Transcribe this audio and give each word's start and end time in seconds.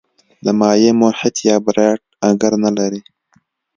د 0.45 0.47
مایع 0.59 0.93
محیط 1.01 1.35
یا 1.47 1.55
براټ 1.65 1.99
اګر 2.29 2.53
نه 2.63 2.71
لري. 2.77 3.01